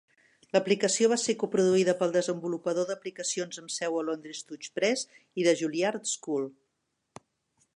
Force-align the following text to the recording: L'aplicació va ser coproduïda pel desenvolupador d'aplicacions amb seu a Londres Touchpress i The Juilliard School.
L'aplicació 0.55 1.09
va 1.11 1.17
ser 1.23 1.33
coproduïda 1.41 1.93
pel 1.99 2.15
desenvolupador 2.15 2.87
d'aplicacions 2.91 3.61
amb 3.63 3.75
seu 3.75 3.99
a 3.99 4.01
Londres 4.07 4.41
Touchpress 4.53 5.05
i 5.43 5.47
The 5.49 5.55
Juilliard 5.61 6.09
School. 6.15 6.49